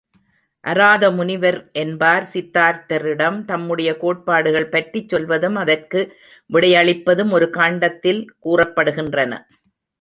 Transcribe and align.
அராதமுனிவர் 0.63 1.57
என்பார் 1.81 2.25
சித்தார்த்தரிடம் 2.31 3.37
தம்முடைய 3.45 3.91
கோட்பாடுகள் 3.97 4.67
பற்றிச் 4.69 5.09
சொல்வதும் 5.09 5.59
அதற்கு 5.63 6.01
அவர் 6.01 6.17
விடையளிப்பதும் 6.49 7.31
ஒரு 7.31 7.49
காண்டத்தில் 7.51 8.21
கூறப்படுகின்றன. 8.45 9.33